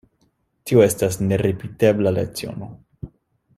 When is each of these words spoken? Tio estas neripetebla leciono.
Tio 0.69 0.81
estas 0.85 1.19
neripetebla 1.27 2.17
leciono. 2.17 2.73